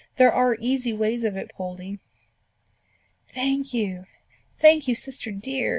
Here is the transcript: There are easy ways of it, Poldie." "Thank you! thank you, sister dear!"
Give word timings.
There 0.17 0.33
are 0.33 0.57
easy 0.59 0.93
ways 0.93 1.23
of 1.23 1.37
it, 1.37 1.51
Poldie." 1.55 1.99
"Thank 3.31 3.71
you! 3.71 4.05
thank 4.57 4.87
you, 4.87 4.95
sister 4.95 5.29
dear!" 5.31 5.69